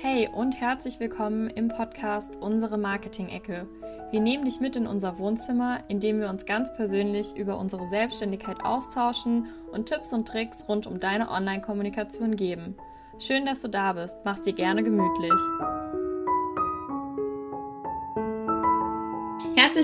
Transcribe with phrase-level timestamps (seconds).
[0.00, 3.66] Hey und herzlich willkommen im Podcast Unsere Marketing-Ecke.
[4.12, 7.84] Wir nehmen dich mit in unser Wohnzimmer, in dem wir uns ganz persönlich über unsere
[7.88, 12.76] Selbstständigkeit austauschen und Tipps und Tricks rund um deine Online-Kommunikation geben.
[13.18, 14.18] Schön, dass du da bist.
[14.24, 15.32] Mach's dir gerne gemütlich.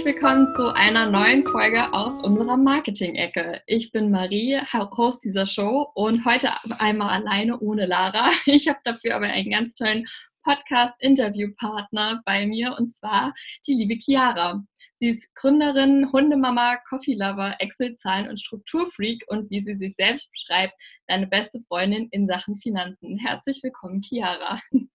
[0.04, 3.62] Herzlich willkommen zu einer neuen Folge aus unserer Marketing-Ecke.
[3.66, 8.30] Ich bin Marie, Host dieser Show und heute einmal alleine ohne Lara.
[8.44, 10.06] Ich habe dafür aber einen ganz tollen
[10.42, 13.32] Podcast-Interviewpartner bei mir und zwar
[13.66, 14.62] die liebe Chiara.
[15.00, 20.74] Sie ist Gründerin, Hundemama, Coffee Lover, Excel-Zahlen und Strukturfreak und wie sie sich selbst beschreibt,
[21.06, 23.16] deine beste Freundin in Sachen Finanzen.
[23.16, 24.60] Herzlich willkommen, Chiara.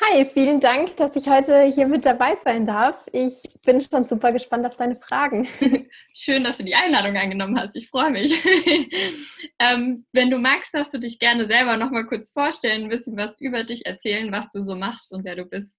[0.00, 2.96] Hi, vielen Dank, dass ich heute hier mit dabei sein darf.
[3.12, 5.48] Ich bin schon super gespannt auf deine Fragen.
[6.14, 7.74] Schön, dass du die Einladung angenommen hast.
[7.76, 8.32] Ich freue mich.
[9.58, 13.16] ähm, wenn du magst, darfst du dich gerne selber noch mal kurz vorstellen, ein bisschen
[13.16, 15.76] was über dich erzählen, was du so machst und wer du bist.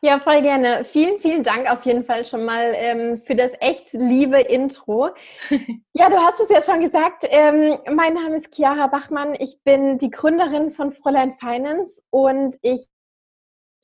[0.00, 0.84] Ja, voll gerne.
[0.84, 5.10] Vielen, vielen Dank auf jeden Fall schon mal ähm, für das echt liebe Intro.
[5.94, 7.24] Ja, du hast es ja schon gesagt.
[7.28, 9.34] Ähm, mein Name ist Chiara Bachmann.
[9.40, 12.86] Ich bin die Gründerin von Fräulein Finance und ich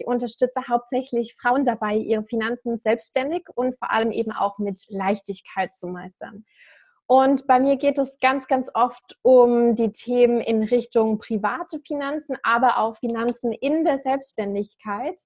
[0.04, 5.88] unterstütze hauptsächlich Frauen dabei, ihre Finanzen selbstständig und vor allem eben auch mit Leichtigkeit zu
[5.88, 6.44] meistern.
[7.06, 12.36] Und bei mir geht es ganz, ganz oft um die Themen in Richtung private Finanzen,
[12.42, 15.20] aber auch Finanzen in der Selbstständigkeit.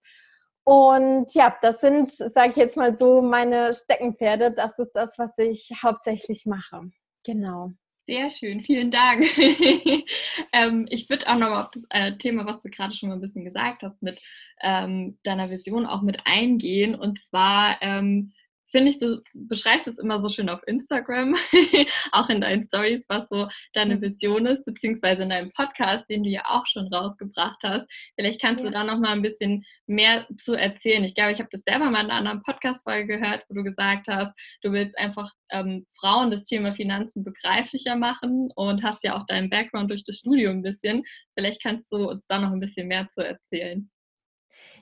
[0.69, 4.52] Und ja, das sind, sage ich jetzt mal so, meine Steckenpferde.
[4.52, 6.91] Das ist das, was ich hauptsächlich mache.
[7.24, 7.72] Genau.
[8.06, 9.24] Sehr schön, vielen Dank.
[10.52, 13.22] ähm, ich würde auch nochmal auf das äh, Thema, was du gerade schon mal ein
[13.22, 14.20] bisschen gesagt hast, mit
[14.61, 16.94] ähm, deiner Vision auch mit eingehen.
[16.94, 18.34] Und zwar ähm,
[18.70, 21.34] finde ich, du beschreibst es immer so schön auf Instagram,
[22.12, 24.02] auch in deinen Stories, was so deine mhm.
[24.02, 27.86] Vision ist, beziehungsweise in deinem Podcast, den du ja auch schon rausgebracht hast.
[28.16, 28.70] Vielleicht kannst ja.
[28.70, 31.05] du da noch mal ein bisschen mehr zu erzählen.
[31.05, 34.08] Ich glaube, ich habe das selber mal in einer anderen Podcast-Folge gehört, wo du gesagt
[34.08, 39.27] hast, du willst einfach ähm, Frauen das Thema Finanzen begreiflicher machen und hast ja auch
[39.27, 41.02] deinen Background durch das Studium ein bisschen.
[41.35, 43.90] Vielleicht kannst du uns da noch ein bisschen mehr zu erzählen.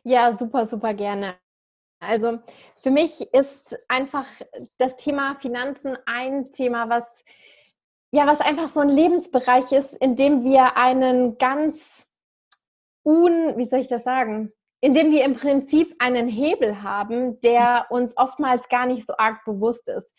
[0.04, 1.36] Ja, super, super gerne.
[2.00, 2.38] Also
[2.82, 4.26] für mich ist einfach
[4.78, 7.04] das Thema Finanzen ein Thema, was
[8.12, 12.06] ja, was einfach so ein Lebensbereich ist, in dem wir einen ganz
[13.04, 17.86] un, wie soll ich das sagen, in dem wir im Prinzip einen Hebel haben, der
[17.90, 20.12] uns oftmals gar nicht so arg bewusst ist.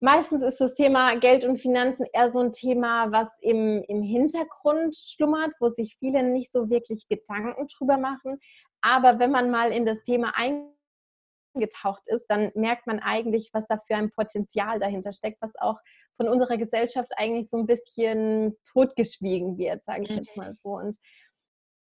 [0.00, 4.96] Meistens ist das Thema Geld und Finanzen eher so ein Thema, was im, im Hintergrund
[4.96, 8.38] schlummert, wo sich viele nicht so wirklich Gedanken drüber machen.
[8.82, 10.73] Aber wenn man mal in das Thema eingeht,
[11.60, 15.78] getaucht ist, dann merkt man eigentlich, was da für ein Potenzial dahinter steckt, was auch
[16.16, 20.42] von unserer Gesellschaft eigentlich so ein bisschen totgeschwiegen wird, sage ich jetzt mhm.
[20.42, 20.70] mal so.
[20.76, 20.96] Und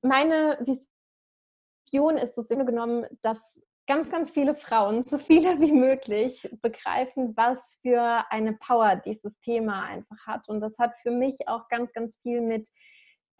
[0.01, 3.39] meine Vision ist es im genommen, dass
[3.87, 9.83] ganz, ganz viele Frauen, so viele wie möglich, begreifen, was für eine Power dieses Thema
[9.83, 10.47] einfach hat.
[10.47, 12.69] Und das hat für mich auch ganz, ganz viel mit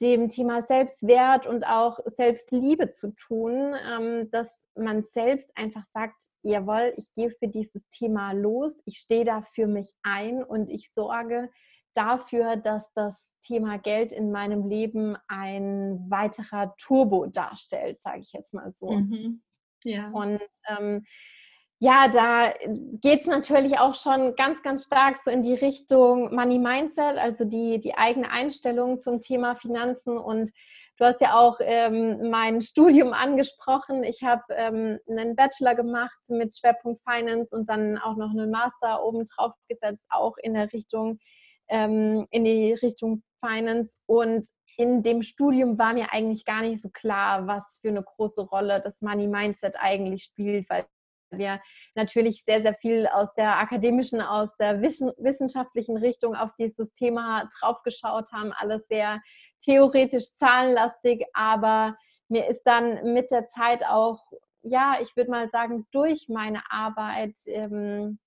[0.03, 6.93] dem Thema Selbstwert und auch Selbstliebe zu tun, ähm, dass man selbst einfach sagt, jawohl,
[6.97, 11.49] ich gehe für dieses Thema los, ich stehe da für mich ein und ich sorge
[11.93, 18.53] dafür, dass das Thema Geld in meinem Leben ein weiterer Turbo darstellt, sage ich jetzt
[18.53, 18.91] mal so.
[18.91, 19.41] Mhm.
[19.85, 20.09] Ja.
[20.11, 21.05] Und ähm,
[21.79, 22.53] ja, da
[23.01, 27.43] geht es natürlich auch schon ganz, ganz stark so in die Richtung Money Mindset, also
[27.43, 30.17] die, die eigene Einstellung zum Thema Finanzen.
[30.17, 30.51] Und
[30.97, 34.03] du hast ja auch ähm, mein Studium angesprochen.
[34.03, 39.03] Ich habe ähm, einen Bachelor gemacht mit Schwerpunkt Finance und dann auch noch einen Master
[39.03, 41.19] obendrauf gesetzt, auch in der Richtung,
[41.67, 43.97] ähm, in die Richtung Finance.
[44.05, 44.47] Und
[44.77, 48.81] in dem Studium war mir eigentlich gar nicht so klar, was für eine große Rolle
[48.81, 50.85] das Money Mindset eigentlich spielt, weil
[51.37, 51.61] wir
[51.95, 58.31] natürlich sehr, sehr viel aus der akademischen, aus der wissenschaftlichen Richtung auf dieses Thema draufgeschaut
[58.31, 59.21] haben, alles sehr
[59.61, 61.95] theoretisch zahlenlastig, aber
[62.27, 64.19] mir ist dann mit der Zeit auch,
[64.61, 68.19] ja, ich würde mal sagen, durch meine Arbeit ähm,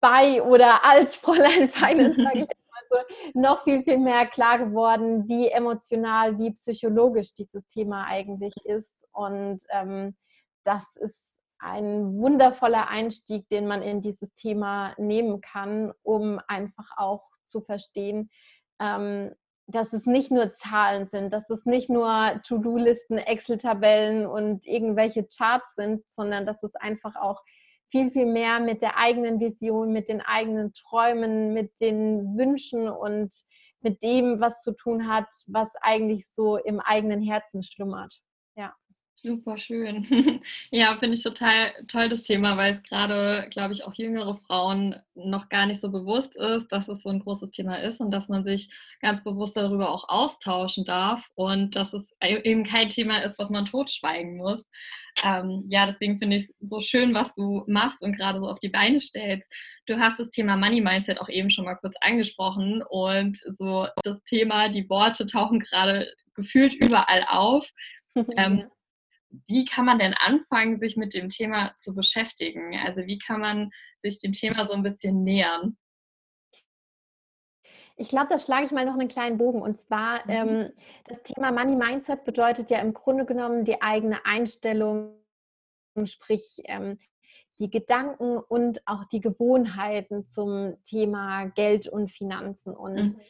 [0.00, 5.28] bei oder als Fräulein Finance, sage ich mal so, noch viel, viel mehr klar geworden,
[5.28, 9.06] wie emotional, wie psychologisch dieses Thema eigentlich ist.
[9.12, 10.16] Und ähm,
[10.64, 11.29] das ist
[11.60, 18.30] ein wundervoller Einstieg, den man in dieses Thema nehmen kann, um einfach auch zu verstehen,
[18.80, 19.34] ähm,
[19.66, 25.76] dass es nicht nur Zahlen sind, dass es nicht nur To-Do-Listen, Excel-Tabellen und irgendwelche Charts
[25.76, 27.40] sind, sondern dass es einfach auch
[27.90, 33.34] viel, viel mehr mit der eigenen Vision, mit den eigenen Träumen, mit den Wünschen und
[33.82, 38.20] mit dem was zu tun hat, was eigentlich so im eigenen Herzen schlummert.
[39.22, 40.06] Super schön.
[40.70, 44.96] ja, finde ich total toll das Thema, weil es gerade, glaube ich, auch jüngere Frauen
[45.14, 48.28] noch gar nicht so bewusst ist, dass es so ein großes Thema ist und dass
[48.28, 48.70] man sich
[49.02, 53.66] ganz bewusst darüber auch austauschen darf und dass es eben kein Thema ist, was man
[53.66, 54.64] totschweigen muss.
[55.22, 58.58] Ähm, ja, deswegen finde ich es so schön, was du machst und gerade so auf
[58.58, 59.46] die Beine stellst.
[59.84, 64.22] Du hast das Thema Money Mindset auch eben schon mal kurz angesprochen und so das
[64.24, 67.68] Thema, die Worte tauchen gerade gefühlt überall auf.
[68.36, 68.64] Ähm,
[69.46, 72.76] wie kann man denn anfangen, sich mit dem Thema zu beschäftigen?
[72.84, 73.70] Also wie kann man
[74.02, 75.76] sich dem Thema so ein bisschen nähern?
[77.96, 79.60] Ich glaube, da schlage ich mal noch einen kleinen Bogen.
[79.60, 80.30] Und zwar, mhm.
[80.30, 80.72] ähm,
[81.06, 85.14] das Thema Money Mindset bedeutet ja im Grunde genommen die eigene Einstellung,
[86.04, 86.98] sprich ähm,
[87.60, 92.74] die Gedanken und auch die Gewohnheiten zum Thema Geld und Finanzen.
[92.74, 93.20] Und mhm.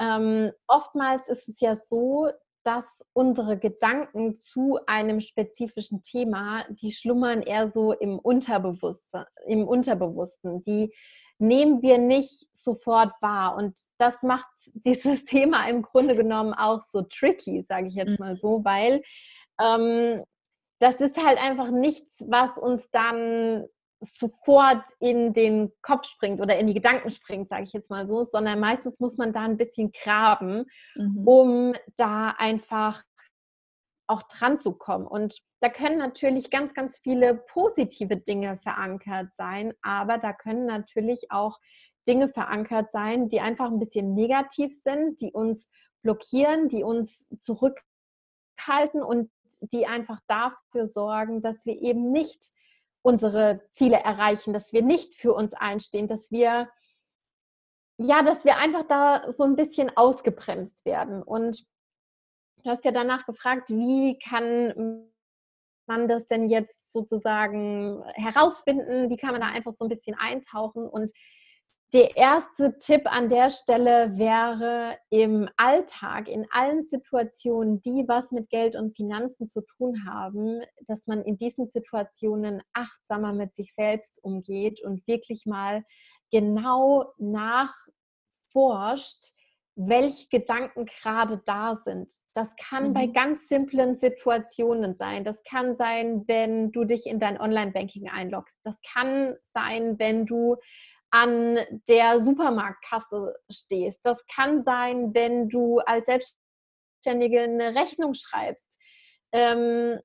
[0.00, 2.28] ähm, oftmals ist es ja so,
[2.66, 10.64] dass unsere Gedanken zu einem spezifischen Thema, die schlummern eher so im Unterbewussten, im Unterbewussten.
[10.64, 10.92] Die
[11.38, 13.56] nehmen wir nicht sofort wahr.
[13.56, 18.36] Und das macht dieses Thema im Grunde genommen auch so tricky, sage ich jetzt mal
[18.36, 19.02] so, weil
[19.60, 20.24] ähm,
[20.80, 23.66] das ist halt einfach nichts, was uns dann
[24.14, 28.24] sofort in den Kopf springt oder in die Gedanken springt, sage ich jetzt mal so,
[28.24, 31.28] sondern meistens muss man da ein bisschen graben, mhm.
[31.28, 33.02] um da einfach
[34.08, 35.06] auch dran zu kommen.
[35.06, 41.30] Und da können natürlich ganz, ganz viele positive Dinge verankert sein, aber da können natürlich
[41.30, 41.58] auch
[42.06, 45.68] Dinge verankert sein, die einfach ein bisschen negativ sind, die uns
[46.02, 49.30] blockieren, die uns zurückhalten und
[49.60, 52.52] die einfach dafür sorgen, dass wir eben nicht
[53.06, 56.68] unsere Ziele erreichen, dass wir nicht für uns einstehen, dass wir
[57.98, 61.22] ja, dass wir einfach da so ein bisschen ausgebremst werden.
[61.22, 61.64] Und
[62.62, 65.08] du hast ja danach gefragt, wie kann
[65.86, 69.08] man das denn jetzt sozusagen herausfinden?
[69.08, 70.86] Wie kann man da einfach so ein bisschen eintauchen?
[70.86, 71.12] Und
[71.92, 78.50] der erste Tipp an der Stelle wäre im Alltag, in allen Situationen, die was mit
[78.50, 84.18] Geld und Finanzen zu tun haben, dass man in diesen Situationen achtsamer mit sich selbst
[84.24, 85.84] umgeht und wirklich mal
[86.32, 87.76] genau nachforscht,
[89.76, 92.10] welche Gedanken gerade da sind.
[92.34, 92.94] Das kann mhm.
[92.94, 95.22] bei ganz simplen Situationen sein.
[95.22, 98.56] Das kann sein, wenn du dich in dein Online-Banking einloggst.
[98.64, 100.56] Das kann sein, wenn du
[101.10, 101.58] an
[101.88, 104.00] der Supermarktkasse stehst.
[104.02, 108.78] Das kann sein, wenn du als Selbstständige eine Rechnung schreibst.
[109.32, 109.98] Ähm,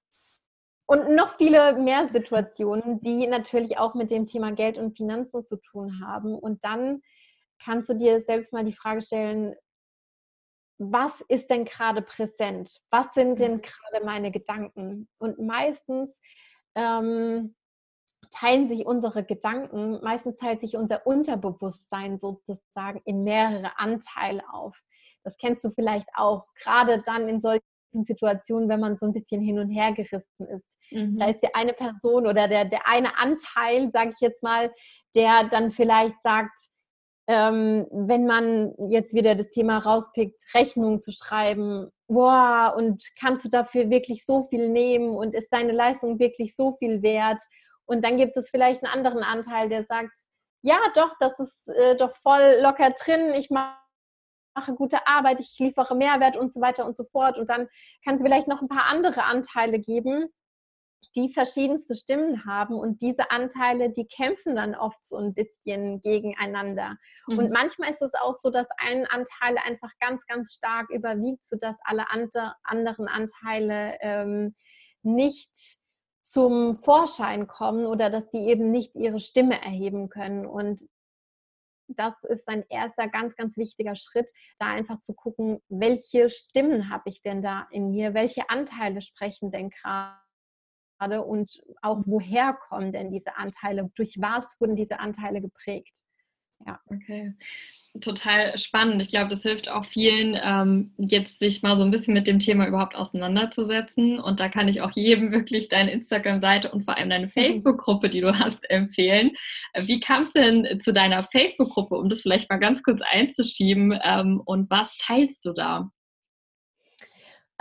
[0.86, 5.56] und noch viele mehr Situationen, die natürlich auch mit dem Thema Geld und Finanzen zu
[5.58, 6.36] tun haben.
[6.36, 7.02] Und dann
[7.64, 9.56] kannst du dir selbst mal die Frage stellen,
[10.78, 12.82] was ist denn gerade präsent?
[12.90, 13.62] Was sind denn mhm.
[13.62, 15.08] gerade meine Gedanken?
[15.20, 16.20] Und meistens
[16.76, 17.56] ähm,
[18.32, 24.82] teilen sich unsere Gedanken, meistens teilt sich unser Unterbewusstsein sozusagen in mehrere Anteile auf.
[25.24, 27.62] Das kennst du vielleicht auch, gerade dann in solchen
[27.94, 30.78] Situationen, wenn man so ein bisschen hin und her gerissen ist.
[30.92, 31.18] Mhm.
[31.20, 34.72] Da ist der eine Person oder der, der eine Anteil, sage ich jetzt mal,
[35.16, 36.58] der dann vielleicht sagt,
[37.28, 43.50] ähm, wenn man jetzt wieder das Thema rauspickt, Rechnungen zu schreiben, boah, und kannst du
[43.50, 47.42] dafür wirklich so viel nehmen und ist deine Leistung wirklich so viel wert?
[47.92, 50.18] Und dann gibt es vielleicht einen anderen Anteil, der sagt,
[50.62, 53.76] ja, doch, das ist äh, doch voll locker drin, ich mache
[54.78, 57.38] gute Arbeit, ich liefere Mehrwert und so weiter und so fort.
[57.38, 57.68] Und dann
[58.06, 60.30] kann es vielleicht noch ein paar andere Anteile geben,
[61.18, 66.96] die verschiedenste Stimmen haben und diese Anteile, die kämpfen dann oft so ein bisschen gegeneinander.
[67.28, 67.40] Mhm.
[67.40, 71.76] Und manchmal ist es auch so, dass ein Anteil einfach ganz, ganz stark überwiegt, sodass
[71.84, 74.56] alle anderen Anteile ähm,
[75.02, 75.81] nicht
[76.32, 80.46] zum Vorschein kommen oder dass die eben nicht ihre Stimme erheben können.
[80.46, 80.88] Und
[81.90, 87.10] das ist ein erster ganz, ganz wichtiger Schritt, da einfach zu gucken, welche Stimmen habe
[87.10, 93.12] ich denn da in mir, welche Anteile sprechen denn gerade und auch woher kommen denn
[93.12, 96.06] diese Anteile, durch was wurden diese Anteile geprägt.
[96.66, 96.80] Ja.
[96.88, 97.34] Okay
[98.00, 99.02] total spannend.
[99.02, 102.40] Ich glaube, das hilft auch vielen, ähm, jetzt sich mal so ein bisschen mit dem
[102.40, 104.20] Thema überhaupt auseinanderzusetzen.
[104.20, 107.32] Und da kann ich auch jedem wirklich deine Instagram-Seite und vor allem deine mhm.
[107.32, 109.32] Facebook-Gruppe, die du hast, empfehlen.
[109.78, 114.00] Wie kam es denn zu deiner Facebook-Gruppe, um das vielleicht mal ganz kurz einzuschieben?
[114.04, 115.92] Ähm, und was teilst du da?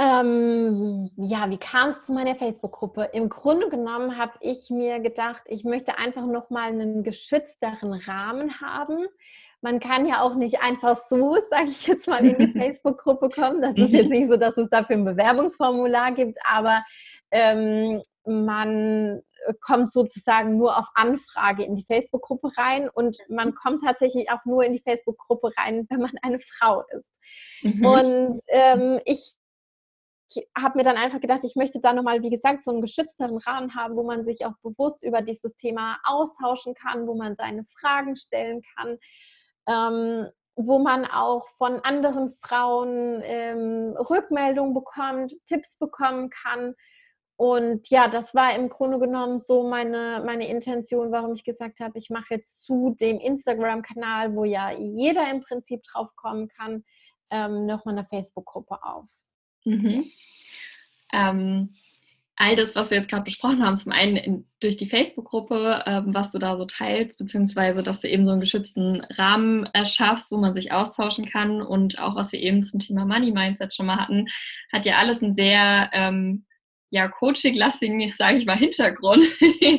[0.00, 3.10] Ähm, ja, wie kam es zu meiner Facebook-Gruppe?
[3.12, 8.60] Im Grunde genommen habe ich mir gedacht, ich möchte einfach noch mal einen geschützteren Rahmen
[8.62, 9.06] haben,
[9.62, 13.60] man kann ja auch nicht einfach so, sage ich jetzt mal, in die Facebook-Gruppe kommen.
[13.60, 14.10] Das ist jetzt mhm.
[14.10, 16.82] nicht so, dass es dafür ein Bewerbungsformular gibt, aber
[17.30, 19.20] ähm, man
[19.60, 24.64] kommt sozusagen nur auf Anfrage in die Facebook-Gruppe rein und man kommt tatsächlich auch nur
[24.64, 27.06] in die Facebook-Gruppe rein, wenn man eine Frau ist.
[27.62, 27.84] Mhm.
[27.84, 29.34] Und ähm, ich
[30.32, 33.38] ich habe mir dann einfach gedacht, ich möchte da nochmal, wie gesagt, so einen geschützteren
[33.38, 37.64] Rahmen haben, wo man sich auch bewusst über dieses Thema austauschen kann, wo man seine
[37.64, 38.98] Fragen stellen kann,
[39.66, 46.74] ähm, wo man auch von anderen Frauen ähm, Rückmeldungen bekommt, Tipps bekommen kann.
[47.36, 51.98] Und ja, das war im Grunde genommen so meine, meine Intention, warum ich gesagt habe,
[51.98, 56.84] ich mache jetzt zu dem Instagram-Kanal, wo ja jeder im Prinzip drauf kommen kann,
[57.30, 59.06] ähm, nochmal eine Facebook-Gruppe auf.
[59.64, 60.10] Mhm.
[61.12, 61.74] Ähm,
[62.40, 66.14] all das, was wir jetzt gerade besprochen haben, zum einen in, durch die Facebook-Gruppe, ähm,
[66.14, 70.38] was du da so teilst, beziehungsweise dass du eben so einen geschützten Rahmen erschaffst, wo
[70.38, 73.98] man sich austauschen kann und auch was wir eben zum Thema Money Mindset schon mal
[73.98, 74.26] hatten,
[74.72, 76.46] hat ja alles einen sehr ähm,
[76.88, 79.26] ja, Coaching-lastigen, sage ich mal, Hintergrund.
[79.40, 79.78] Mhm.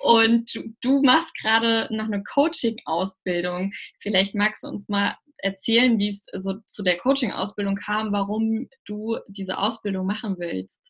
[0.00, 3.72] und du, du machst gerade noch eine Coaching-Ausbildung.
[3.98, 9.18] Vielleicht magst du uns mal erzählen, wie es so zu der Coaching-Ausbildung kam, warum du
[9.28, 10.80] diese Ausbildung machen willst.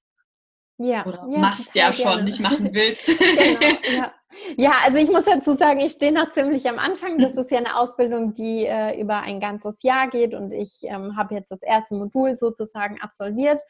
[0.78, 2.24] Ja, Oder ja, machst ja schon, gerne.
[2.24, 3.06] nicht machen willst.
[3.18, 4.12] genau, ja.
[4.58, 7.18] ja, also ich muss dazu sagen, ich stehe noch ziemlich am Anfang.
[7.18, 11.16] Das ist ja eine Ausbildung, die äh, über ein ganzes Jahr geht und ich ähm,
[11.16, 13.60] habe jetzt das erste Modul sozusagen absolviert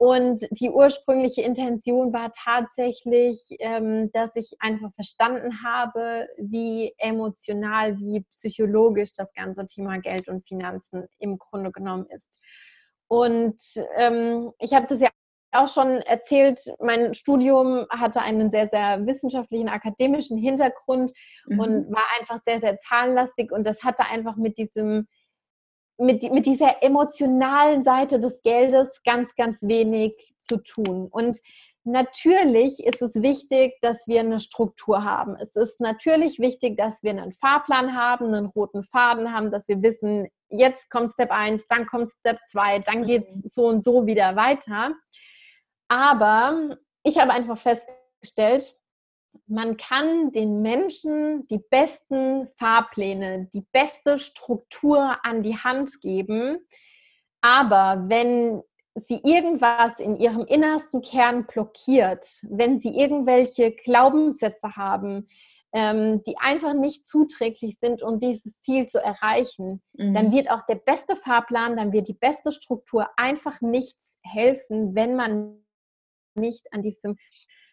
[0.00, 8.20] und die ursprüngliche Intention war tatsächlich, ähm, dass ich einfach verstanden habe, wie emotional, wie
[8.30, 12.40] psychologisch das ganze Thema Geld und Finanzen im Grunde genommen ist.
[13.08, 13.60] Und
[13.98, 15.10] ähm, ich habe das ja
[15.52, 21.12] auch schon erzählt, mein Studium hatte einen sehr, sehr wissenschaftlichen, akademischen Hintergrund
[21.44, 21.60] mhm.
[21.60, 25.08] und war einfach sehr, sehr zahlenlastig und das hatte einfach mit diesem
[26.00, 31.08] mit, mit dieser emotionalen Seite des Geldes ganz, ganz wenig zu tun.
[31.10, 31.38] Und
[31.84, 35.36] natürlich ist es wichtig, dass wir eine Struktur haben.
[35.36, 39.82] Es ist natürlich wichtig, dass wir einen Fahrplan haben, einen roten Faden haben, dass wir
[39.82, 43.48] wissen, jetzt kommt Step 1, dann kommt Step 2, dann geht es mhm.
[43.48, 44.94] so und so wieder weiter.
[45.88, 48.74] Aber ich habe einfach festgestellt,
[49.46, 56.58] man kann den Menschen die besten Fahrpläne, die beste Struktur an die Hand geben.
[57.40, 58.62] Aber wenn
[58.94, 65.26] sie irgendwas in ihrem innersten Kern blockiert, wenn sie irgendwelche Glaubenssätze haben,
[65.72, 70.14] ähm, die einfach nicht zuträglich sind, um dieses Ziel zu erreichen, mhm.
[70.14, 75.14] dann wird auch der beste Fahrplan, dann wird die beste Struktur einfach nichts helfen, wenn
[75.14, 75.64] man
[76.34, 77.16] nicht an diesem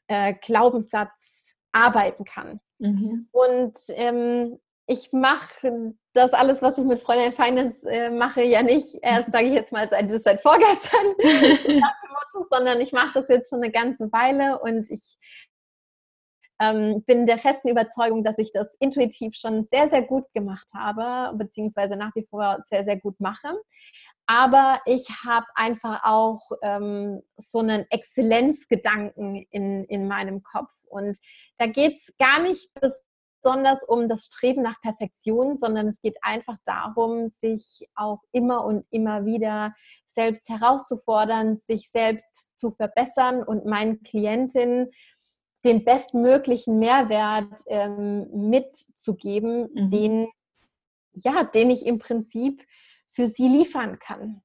[0.07, 1.46] äh, Glaubenssatz
[1.77, 2.59] arbeiten kann.
[2.79, 3.27] Mhm.
[3.31, 8.97] Und ähm, ich mache das alles, was ich mit Fräulein Finance äh, mache, ja nicht
[9.01, 11.13] erst, sage ich jetzt mal, seit, seit vorgestern,
[12.49, 15.17] sondern ich mache das jetzt schon eine ganze Weile und ich
[16.59, 21.37] ähm, bin der festen Überzeugung, dass ich das intuitiv schon sehr, sehr gut gemacht habe,
[21.37, 23.49] beziehungsweise nach wie vor sehr, sehr gut mache.
[24.25, 30.69] Aber ich habe einfach auch ähm, so einen Exzellenzgedanken in, in meinem Kopf.
[30.89, 31.17] Und
[31.57, 32.69] da geht es gar nicht
[33.41, 38.85] besonders um das Streben nach Perfektion, sondern es geht einfach darum, sich auch immer und
[38.89, 39.73] immer wieder
[40.09, 44.89] selbst herauszufordern, sich selbst zu verbessern und meinen Klientinnen
[45.67, 49.89] den bestmöglichen Mehrwert ähm, mitzugeben, mhm.
[49.89, 50.27] den,
[51.13, 52.63] ja, den ich im Prinzip
[53.11, 54.41] für sie liefern kann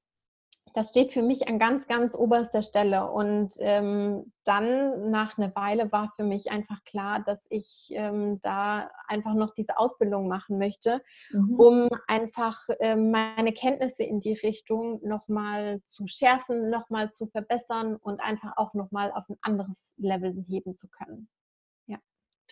[0.73, 3.09] das steht für mich an ganz, ganz oberster Stelle.
[3.11, 8.89] Und ähm, dann nach einer Weile war für mich einfach klar, dass ich ähm, da
[9.07, 11.01] einfach noch diese Ausbildung machen möchte,
[11.31, 11.59] mhm.
[11.59, 18.19] um einfach ähm, meine Kenntnisse in die Richtung nochmal zu schärfen, nochmal zu verbessern und
[18.19, 21.29] einfach auch nochmal auf ein anderes Level heben zu können.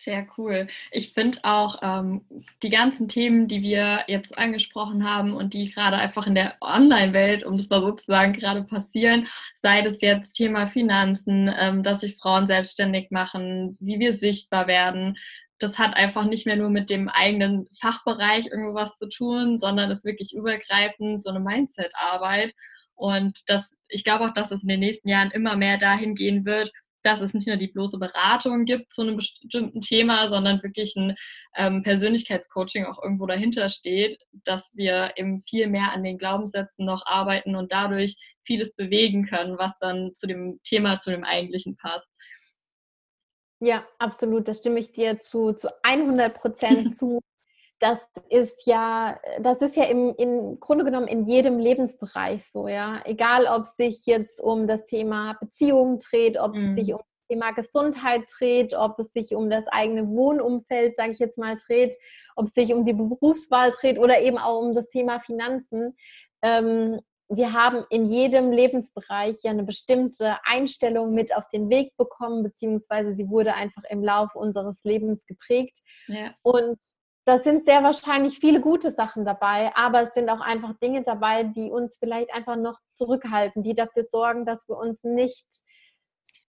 [0.04, 0.66] Sehr cool.
[0.90, 2.24] Ich finde auch ähm,
[2.64, 7.44] die ganzen Themen, die wir jetzt angesprochen haben und die gerade einfach in der Online-Welt,
[7.44, 9.28] um das mal sozusagen gerade passieren,
[9.62, 15.16] sei das jetzt Thema Finanzen, ähm, dass sich Frauen selbstständig machen, wie wir sichtbar werden,
[15.60, 20.04] das hat einfach nicht mehr nur mit dem eigenen Fachbereich irgendwas zu tun, sondern ist
[20.04, 22.54] wirklich übergreifend so eine Mindset-Arbeit.
[22.96, 26.44] Und das, ich glaube auch, dass es in den nächsten Jahren immer mehr dahin gehen
[26.44, 30.94] wird, dass es nicht nur die bloße Beratung gibt zu einem bestimmten Thema, sondern wirklich
[30.96, 31.14] ein
[31.56, 37.04] ähm, Persönlichkeitscoaching auch irgendwo dahinter steht, dass wir eben viel mehr an den Glaubenssätzen noch
[37.06, 42.08] arbeiten und dadurch vieles bewegen können, was dann zu dem Thema, zu dem eigentlichen passt.
[43.60, 44.48] Ja, absolut.
[44.48, 47.20] Da stimme ich dir zu, zu 100 Prozent zu.
[47.82, 47.98] Das
[48.28, 53.02] ist ja, das ist ja im, im Grunde genommen in jedem Lebensbereich so, ja.
[53.04, 56.68] Egal, ob es sich jetzt um das Thema Beziehungen dreht, ob mhm.
[56.68, 61.10] es sich um das Thema Gesundheit dreht, ob es sich um das eigene Wohnumfeld, sage
[61.10, 61.92] ich jetzt mal, dreht,
[62.36, 65.96] ob es sich um die Berufswahl dreht oder eben auch um das Thema Finanzen.
[66.42, 72.44] Ähm, wir haben in jedem Lebensbereich ja eine bestimmte Einstellung mit auf den Weg bekommen,
[72.44, 75.78] beziehungsweise sie wurde einfach im Laufe unseres Lebens geprägt.
[76.06, 76.32] Ja.
[76.42, 76.78] Und
[77.24, 81.44] da sind sehr wahrscheinlich viele gute Sachen dabei, aber es sind auch einfach Dinge dabei,
[81.44, 85.46] die uns vielleicht einfach noch zurückhalten, die dafür sorgen, dass wir uns nicht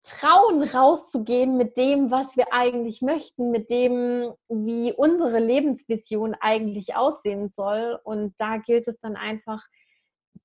[0.02, 7.48] trauen, rauszugehen mit dem, was wir eigentlich möchten, mit dem, wie unsere Lebensvision eigentlich aussehen
[7.48, 8.00] soll.
[8.02, 9.62] Und da gilt es dann einfach,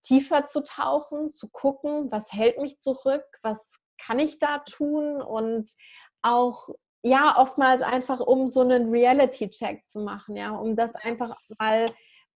[0.04, 3.60] tiefer zu tauchen, zu gucken, was hält mich zurück, was
[4.00, 5.72] kann ich da tun und
[6.22, 6.70] auch
[7.08, 11.90] ja, oftmals einfach, um so einen Reality-Check zu machen, ja, um das einfach mal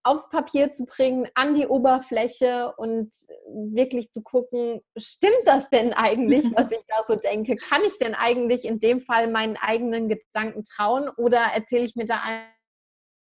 [0.04, 3.14] aufs Papier zu bringen, an die Oberfläche und
[3.46, 7.56] wirklich zu gucken, stimmt das denn eigentlich, was ich da so denke?
[7.56, 12.06] Kann ich denn eigentlich in dem Fall meinen eigenen Gedanken trauen oder erzähle ich mir
[12.06, 12.20] da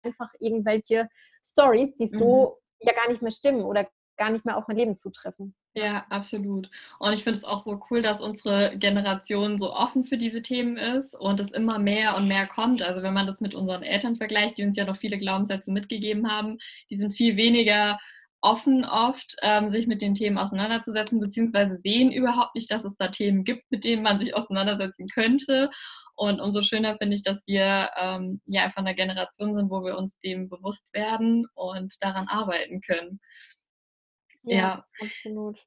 [0.04, 1.10] einfach irgendwelche
[1.44, 2.88] Stories, die so mhm.
[2.88, 5.56] ja gar nicht mehr stimmen oder gar nicht mehr auf mein Leben zutreffen.
[5.80, 6.70] Ja, absolut.
[7.00, 10.76] Und ich finde es auch so cool, dass unsere Generation so offen für diese Themen
[10.76, 12.84] ist und es immer mehr und mehr kommt.
[12.84, 16.30] Also wenn man das mit unseren Eltern vergleicht, die uns ja noch viele Glaubenssätze mitgegeben
[16.30, 16.58] haben,
[16.90, 17.98] die sind viel weniger
[18.42, 23.08] offen oft, ähm, sich mit den Themen auseinanderzusetzen, beziehungsweise sehen überhaupt nicht, dass es da
[23.08, 25.70] Themen gibt, mit denen man sich auseinandersetzen könnte.
[26.16, 29.98] Und umso schöner finde ich, dass wir ähm, ja einfach eine Generation sind, wo wir
[29.98, 33.22] uns dem bewusst werden und daran arbeiten können.
[34.50, 34.86] Ja, ja.
[35.02, 35.60] absolut.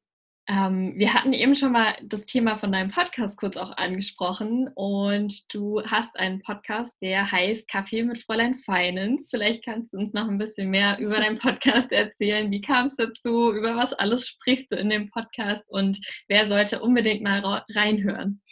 [0.49, 5.55] Ähm, wir hatten eben schon mal das Thema von deinem Podcast kurz auch angesprochen und
[5.55, 9.29] du hast einen Podcast, der heißt Kaffee mit Fräulein Finance.
[9.31, 12.51] Vielleicht kannst du uns noch ein bisschen mehr über deinen Podcast erzählen.
[12.51, 13.53] Wie kam es dazu?
[13.53, 18.43] Über was alles sprichst du in dem Podcast und wer sollte unbedingt mal reinhören?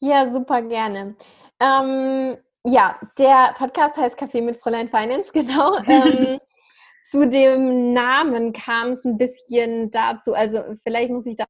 [0.00, 1.16] Ja, super gerne.
[1.60, 5.76] Ähm, ja, der Podcast heißt Kaffee mit Fräulein Finance, genau.
[5.86, 6.40] Ähm,
[7.04, 11.44] zu dem Namen kam es ein bisschen dazu, also vielleicht muss ich da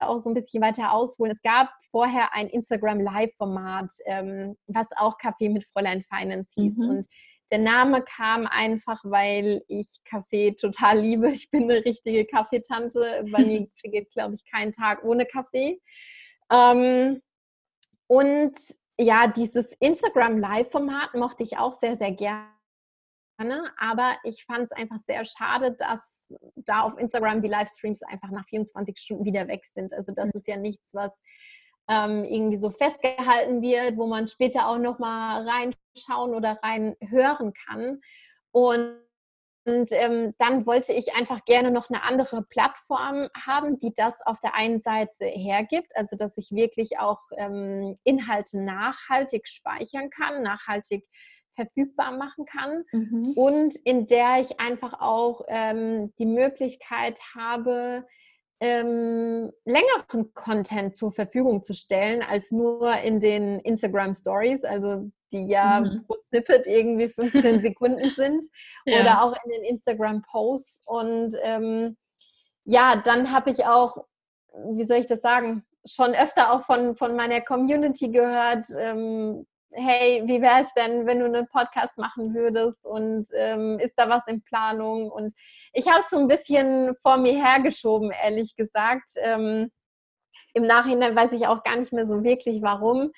[0.00, 1.32] auch so ein bisschen weiter ausholen.
[1.32, 6.76] Es gab vorher ein Instagram Live-Format, ähm, was auch Kaffee mit Fräulein Finance hieß.
[6.76, 6.88] Mhm.
[6.88, 7.06] Und
[7.50, 11.30] der Name kam einfach, weil ich Kaffee total liebe.
[11.30, 13.24] Ich bin eine richtige Kaffeetante.
[13.30, 15.80] Bei mir geht, glaube ich, kein Tag ohne Kaffee.
[16.50, 17.20] Ähm,
[18.06, 18.58] und
[18.98, 22.53] ja, dieses Instagram Live-Format mochte ich auch sehr, sehr gerne
[23.78, 26.00] aber ich fand es einfach sehr schade, dass
[26.56, 29.92] da auf Instagram die Livestreams einfach nach 24 Stunden wieder weg sind.
[29.92, 30.32] Also das mhm.
[30.34, 31.12] ist ja nichts, was
[31.88, 38.00] ähm, irgendwie so festgehalten wird, wo man später auch noch mal reinschauen oder reinhören kann.
[38.52, 39.00] Und,
[39.66, 44.40] und ähm, dann wollte ich einfach gerne noch eine andere Plattform haben, die das auf
[44.40, 51.06] der einen Seite hergibt, also dass ich wirklich auch ähm, Inhalte nachhaltig speichern kann, nachhaltig
[51.54, 53.32] verfügbar machen kann mhm.
[53.34, 58.06] und in der ich einfach auch ähm, die Möglichkeit habe,
[58.60, 65.46] ähm, längeren Content zur Verfügung zu stellen, als nur in den Instagram Stories, also die
[65.46, 66.04] ja mhm.
[66.06, 68.44] pro Snippet irgendwie 15 Sekunden sind
[68.86, 69.00] ja.
[69.00, 70.82] oder auch in den Instagram Posts.
[70.86, 71.96] Und ähm,
[72.64, 73.98] ja, dann habe ich auch,
[74.72, 80.22] wie soll ich das sagen, schon öfter auch von, von meiner Community gehört, ähm, hey,
[80.26, 84.22] wie wäre es denn, wenn du einen Podcast machen würdest und ähm, ist da was
[84.26, 85.10] in Planung?
[85.10, 85.34] Und
[85.72, 89.10] ich habe es so ein bisschen vor mir hergeschoben, ehrlich gesagt.
[89.16, 89.70] Ähm,
[90.54, 93.12] Im Nachhinein weiß ich auch gar nicht mehr so wirklich, warum.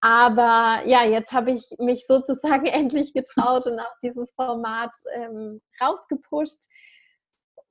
[0.00, 6.68] Aber ja, jetzt habe ich mich sozusagen endlich getraut und auch dieses Format ähm, rausgepusht.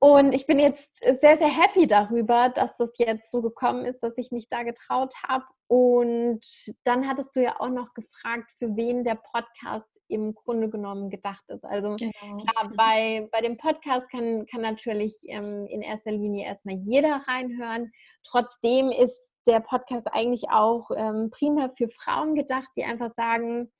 [0.04, 4.18] Und ich bin jetzt sehr, sehr happy darüber, dass das jetzt so gekommen ist, dass
[4.18, 5.46] ich mich da getraut habe.
[5.66, 6.40] Und
[6.84, 11.44] dann hattest du ja auch noch gefragt, für wen der Podcast im Grunde genommen gedacht
[11.48, 11.64] ist.
[11.64, 12.36] Also genau.
[12.36, 12.76] klar, mhm.
[12.76, 17.90] bei, bei dem Podcast kann, kann natürlich ähm, in erster Linie erstmal jeder reinhören.
[18.26, 23.72] Trotzdem ist der Podcast eigentlich auch ähm, primär für Frauen gedacht, die einfach sagen,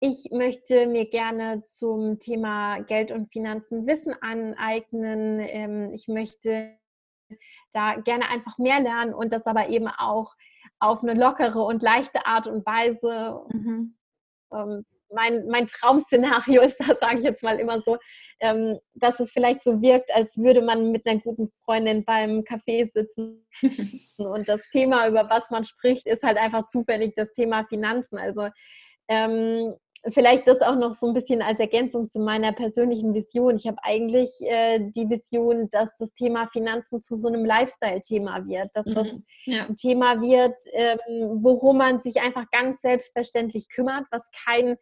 [0.00, 5.40] ich möchte mir gerne zum Thema Geld und Finanzen Wissen aneignen.
[5.40, 6.78] Ähm, ich möchte
[7.72, 10.34] da gerne einfach mehr lernen und das aber eben auch
[10.78, 13.42] auf eine lockere und leichte Art und Weise.
[13.52, 13.96] Mhm.
[14.52, 17.98] Ähm, mein, mein Traum-Szenario ist da, sage ich jetzt mal immer so,
[18.40, 22.90] ähm, dass es vielleicht so wirkt, als würde man mit einer guten Freundin beim Café
[22.90, 23.46] sitzen.
[24.16, 28.16] und das Thema, über was man spricht, ist halt einfach zufällig das Thema Finanzen.
[28.16, 28.48] Also
[29.08, 29.74] ähm,
[30.08, 33.56] vielleicht das auch noch so ein bisschen als Ergänzung zu meiner persönlichen Vision.
[33.56, 38.70] Ich habe eigentlich äh, die Vision, dass das Thema Finanzen zu so einem Lifestyle-Thema wird,
[38.74, 38.94] dass mhm.
[38.94, 39.08] das
[39.44, 39.66] ja.
[39.66, 40.98] ein Thema wird, ähm,
[41.42, 44.78] worum man sich einfach ganz selbstverständlich kümmert, was kein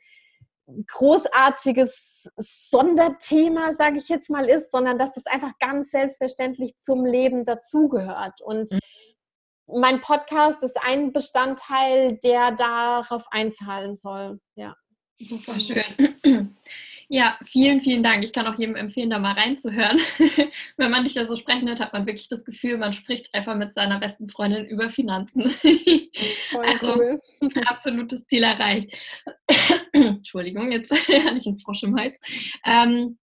[0.87, 7.45] großartiges Sonderthema, sage ich jetzt mal, ist, sondern dass es einfach ganz selbstverständlich zum Leben
[7.45, 8.41] dazugehört.
[8.43, 8.79] Und mhm.
[9.67, 14.41] mein Podcast ist ein Bestandteil, der darauf einzahlen soll.
[14.55, 14.77] Ja.
[15.21, 16.55] Super schön.
[17.11, 18.23] Ja, vielen, vielen Dank.
[18.23, 19.99] Ich kann auch jedem empfehlen, da mal reinzuhören.
[20.77, 23.57] Wenn man dich da so sprechen hört, hat man wirklich das Gefühl, man spricht einfach
[23.57, 25.49] mit seiner besten Freundin über Finanzen.
[26.51, 27.21] Voll also cool.
[27.65, 28.93] absolutes Ziel erreicht.
[29.93, 32.21] Entschuldigung, jetzt hatte ich einen Frosch im Hals.
[32.67, 33.19] Ähm,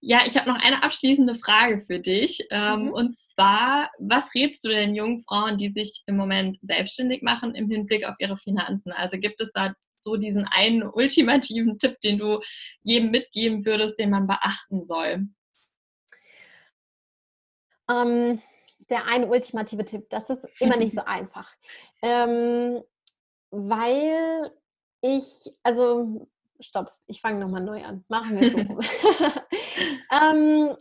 [0.00, 2.44] ja, ich habe noch eine abschließende Frage für dich.
[2.50, 2.92] Ähm, mhm.
[2.92, 7.70] Und zwar, was rätst du den jungen Frauen, die sich im Moment selbstständig machen im
[7.70, 8.90] Hinblick auf ihre Finanzen?
[8.90, 12.40] Also gibt es da so diesen einen ultimativen Tipp, den du
[12.82, 15.28] jedem mitgeben würdest, den man beachten soll?
[17.90, 18.40] Ähm,
[18.90, 21.50] der eine ultimative Tipp, das ist immer nicht so einfach.
[22.02, 22.82] Ähm,
[23.50, 24.52] weil
[25.00, 26.28] ich, also,
[26.60, 28.04] stopp, ich fange nochmal neu an.
[28.08, 28.58] Machen wir so.
[30.12, 30.76] ähm,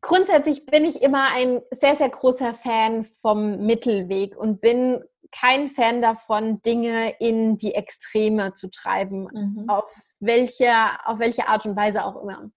[0.00, 5.02] grundsätzlich bin ich immer ein sehr, sehr großer Fan vom Mittelweg und bin
[5.32, 9.64] kein Fan davon, Dinge in die Extreme zu treiben, mhm.
[9.68, 9.84] auf,
[10.20, 10.72] welche,
[11.04, 12.50] auf welche Art und Weise auch immer.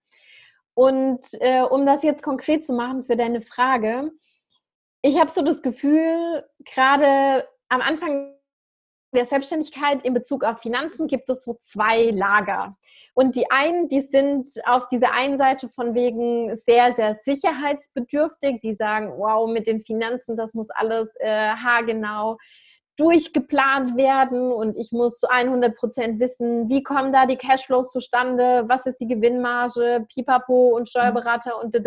[0.74, 4.12] Und äh, um das jetzt konkret zu machen für deine Frage,
[5.02, 8.36] ich habe so das Gefühl, gerade am Anfang
[9.14, 12.78] der Selbstständigkeit in Bezug auf Finanzen gibt es so zwei Lager.
[13.14, 18.62] Und die einen, die sind auf dieser einen Seite von wegen sehr, sehr sicherheitsbedürftig.
[18.62, 22.38] Die sagen, wow, mit den Finanzen, das muss alles äh, haargenau
[22.98, 28.66] durchgeplant werden und ich muss zu 100 Prozent wissen, wie kommen da die Cashflows zustande,
[28.68, 31.80] was ist die Gewinnmarge, Pipapo und Steuerberater und d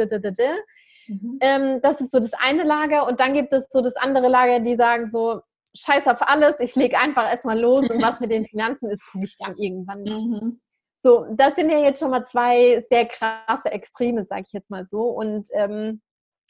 [1.07, 1.39] Mhm.
[1.41, 4.61] Ähm, das ist so das eine Lager und dann gibt es so das andere Lager,
[4.61, 5.43] die sagen so,
[5.77, 9.25] scheiß auf alles, ich lege einfach erstmal los und was mit den Finanzen ist, gucke
[9.25, 10.03] ich dann irgendwann.
[10.03, 10.61] Mhm.
[11.03, 14.87] So, das sind ja jetzt schon mal zwei sehr krasse Extreme, sage ich jetzt mal
[14.87, 15.03] so.
[15.03, 16.01] Und ähm,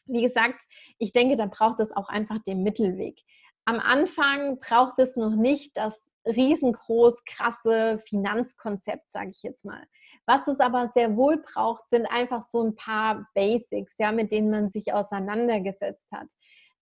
[0.06, 0.62] wie gesagt,
[0.98, 3.18] ich denke, da braucht es auch einfach den Mittelweg.
[3.64, 5.94] Am Anfang braucht es noch nicht das
[6.26, 9.84] riesengroß krasse Finanzkonzept, sage ich jetzt mal.
[10.26, 14.50] Was es aber sehr wohl braucht, sind einfach so ein paar Basics, ja, mit denen
[14.50, 16.28] man sich auseinandergesetzt hat.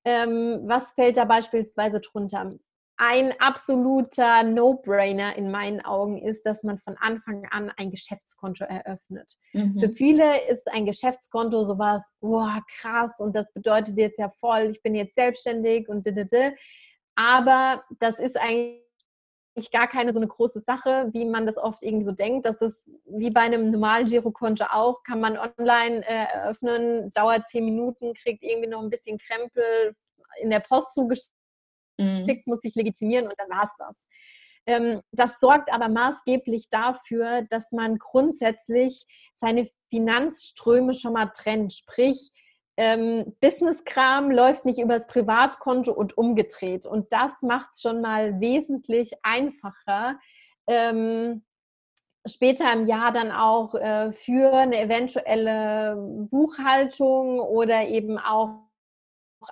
[0.05, 2.55] Ähm, was fällt da beispielsweise drunter?
[2.99, 9.37] Ein absoluter No-Brainer in meinen Augen ist, dass man von Anfang an ein Geschäftskonto eröffnet.
[9.53, 9.81] Mhm.
[9.81, 14.83] Für viele ist ein Geschäftskonto sowas, boah, krass, und das bedeutet jetzt ja voll, ich
[14.83, 16.55] bin jetzt selbstständig und d.
[17.15, 18.83] Aber das ist eigentlich
[19.71, 22.47] gar keine so eine große Sache, wie man das oft irgendwie so denkt.
[22.47, 27.65] Das ist wie bei einem normalen Girokonto auch, kann man online äh, eröffnen, dauert zehn
[27.65, 29.95] Minuten, kriegt irgendwie noch ein bisschen Krempel
[30.41, 31.31] in der Post zugeschickt,
[31.99, 32.43] mhm.
[32.47, 34.09] muss sich legitimieren und dann war es das.
[34.67, 39.05] Ähm, das sorgt aber maßgeblich dafür, dass man grundsätzlich
[39.37, 41.73] seine Finanzströme schon mal trennt.
[41.73, 42.31] Sprich,
[42.77, 46.87] ähm, Business-Kram läuft nicht übers Privatkonto und umgedreht.
[46.87, 50.19] Und das macht es schon mal wesentlich einfacher,
[50.67, 51.45] ähm,
[52.27, 55.97] später im Jahr dann auch äh, für eine eventuelle
[56.31, 58.69] Buchhaltung oder eben auch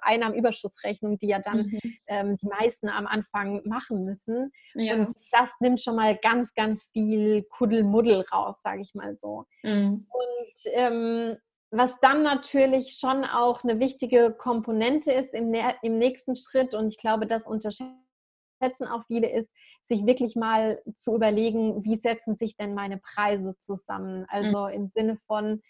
[0.03, 1.81] Einnahmenüberschussrechnung, die ja dann mhm.
[2.07, 4.53] ähm, die meisten am Anfang machen müssen.
[4.75, 4.95] Ja.
[4.95, 9.47] Und das nimmt schon mal ganz, ganz viel Kuddelmuddel raus, sage ich mal so.
[9.65, 10.07] Mhm.
[10.09, 11.37] Und ähm,
[11.71, 16.99] was dann natürlich schon auch eine wichtige Komponente ist im, im nächsten Schritt, und ich
[16.99, 17.95] glaube, das unterschätzen
[18.91, 19.49] auch viele, ist,
[19.89, 24.27] sich wirklich mal zu überlegen, wie setzen sich denn meine Preise zusammen?
[24.29, 24.73] Also mhm.
[24.73, 25.63] im Sinne von,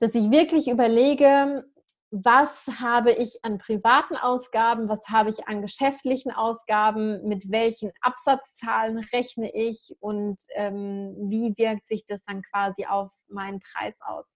[0.00, 1.64] dass ich wirklich überlege,
[2.10, 8.98] was habe ich an privaten Ausgaben, was habe ich an geschäftlichen Ausgaben, mit welchen Absatzzahlen
[9.12, 14.26] rechne ich und ähm, wie wirkt sich das dann quasi auf meinen Preis aus.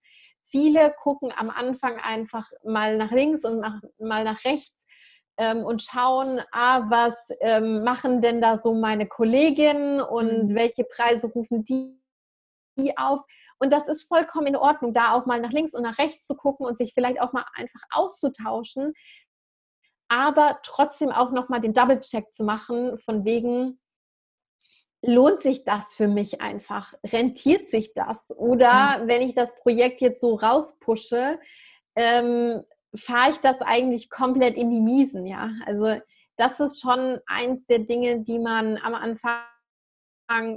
[0.50, 4.86] Viele gucken am Anfang einfach mal nach links und mal nach rechts
[5.36, 10.54] ähm, und schauen, ah, was ähm, machen denn da so meine Kolleginnen und mhm.
[10.54, 12.00] welche Preise rufen die,
[12.78, 13.20] die auf.
[13.58, 16.34] Und das ist vollkommen in Ordnung, da auch mal nach links und nach rechts zu
[16.34, 18.94] gucken und sich vielleicht auch mal einfach auszutauschen,
[20.08, 23.78] aber trotzdem auch nochmal den Double-Check zu machen, von wegen,
[25.02, 26.94] lohnt sich das für mich einfach?
[27.04, 28.30] Rentiert sich das?
[28.36, 29.08] Oder mhm.
[29.08, 31.38] wenn ich das Projekt jetzt so rauspushe,
[31.96, 32.62] ähm,
[32.94, 35.50] fahre ich das eigentlich komplett in die Miesen, ja?
[35.66, 36.00] Also
[36.36, 39.40] das ist schon eins der Dinge, die man am Anfang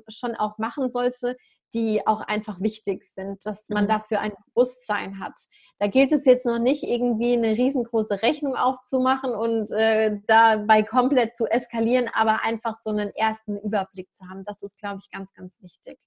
[0.08, 1.38] schon auch machen sollte,
[1.74, 3.90] die auch einfach wichtig sind, dass man mhm.
[3.90, 5.34] dafür ein Bewusstsein hat.
[5.80, 11.36] Da gilt es jetzt noch nicht irgendwie eine riesengroße Rechnung aufzumachen und äh, dabei komplett
[11.36, 14.44] zu eskalieren, aber einfach so einen ersten Überblick zu haben.
[14.46, 15.98] Das ist, glaube ich, ganz, ganz wichtig.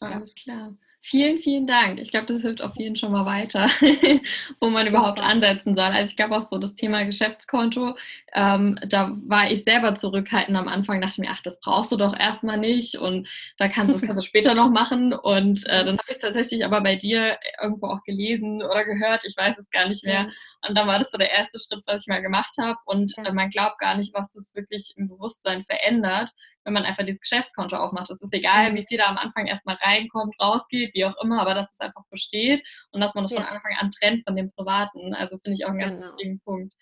[0.00, 0.74] Alles klar.
[1.08, 2.00] Vielen, vielen Dank.
[2.00, 3.68] Ich glaube, das hilft auf jeden schon mal weiter,
[4.60, 5.84] wo man überhaupt ansetzen soll.
[5.84, 7.96] Also ich glaube auch so das Thema Geschäftskonto,
[8.34, 12.18] ähm, da war ich selber zurückhaltend am Anfang, dachte mir, ach, das brauchst du doch
[12.18, 15.12] erstmal nicht und da kannst du es später noch machen.
[15.12, 19.24] Und äh, dann habe ich es tatsächlich aber bei dir irgendwo auch gelesen oder gehört,
[19.24, 20.26] ich weiß es gar nicht mehr.
[20.68, 22.78] Und dann war das so der erste Schritt, was ich mal gemacht habe.
[22.84, 26.32] Und äh, man glaubt gar nicht, was das wirklich im Bewusstsein verändert,
[26.66, 28.10] wenn man einfach dieses Geschäftskonto aufmacht.
[28.10, 31.54] Es ist egal, wie viel da am Anfang erstmal reinkommt, rausgeht, wie auch immer, aber
[31.54, 33.38] dass es einfach besteht und dass man das ja.
[33.38, 35.14] von Anfang an trennt von dem Privaten.
[35.14, 36.08] Also finde ich auch einen ganz genau.
[36.08, 36.74] wichtigen Punkt.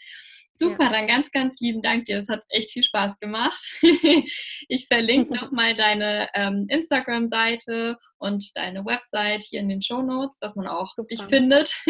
[0.56, 0.90] Super, ja.
[0.90, 2.18] dann ganz, ganz lieben Dank dir.
[2.18, 3.60] Es hat echt viel Spaß gemacht.
[4.68, 10.56] ich verlinke nochmal deine ähm, Instagram-Seite und deine Website hier in den Show Notes, dass
[10.56, 11.08] man auch Super.
[11.08, 11.76] dich findet,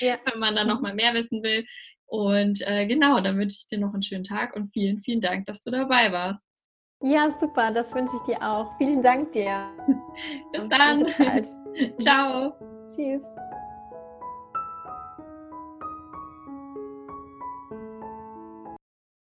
[0.00, 0.18] ja.
[0.24, 1.64] wenn man dann nochmal mehr wissen will.
[2.06, 5.46] Und äh, genau, dann wünsche ich dir noch einen schönen Tag und vielen, vielen Dank,
[5.46, 6.49] dass du dabei warst.
[7.02, 8.76] Ja, super, das wünsche ich dir auch.
[8.76, 9.70] Vielen Dank dir.
[10.52, 11.04] Bis dann.
[11.04, 11.56] Bis.
[12.00, 12.52] Ciao.
[12.94, 13.22] Tschüss.